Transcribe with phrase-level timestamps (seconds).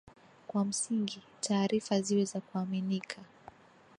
[0.47, 3.17] Kwa msingi, taarifa ziwe za kuaminika